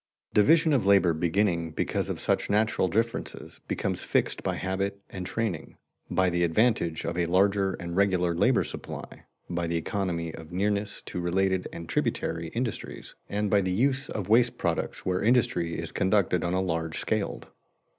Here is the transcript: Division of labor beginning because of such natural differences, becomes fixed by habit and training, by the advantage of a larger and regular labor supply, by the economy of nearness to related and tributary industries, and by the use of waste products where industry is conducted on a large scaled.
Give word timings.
Division 0.33 0.73
of 0.73 0.87
labor 0.87 1.13
beginning 1.13 1.69
because 1.73 2.09
of 2.09 2.19
such 2.19 2.49
natural 2.49 2.87
differences, 2.87 3.61
becomes 3.67 4.01
fixed 4.03 4.41
by 4.41 4.55
habit 4.55 4.99
and 5.11 5.27
training, 5.27 5.75
by 6.09 6.31
the 6.31 6.43
advantage 6.43 7.05
of 7.05 7.15
a 7.19 7.27
larger 7.27 7.73
and 7.73 7.95
regular 7.95 8.33
labor 8.33 8.63
supply, 8.63 9.25
by 9.47 9.67
the 9.67 9.77
economy 9.77 10.33
of 10.33 10.51
nearness 10.51 11.03
to 11.03 11.19
related 11.21 11.67
and 11.71 11.87
tributary 11.87 12.47
industries, 12.47 13.13
and 13.29 13.51
by 13.51 13.61
the 13.61 13.69
use 13.71 14.09
of 14.09 14.27
waste 14.27 14.57
products 14.57 15.05
where 15.05 15.21
industry 15.21 15.75
is 15.77 15.91
conducted 15.91 16.43
on 16.43 16.55
a 16.55 16.61
large 16.63 16.97
scaled. 16.97 17.45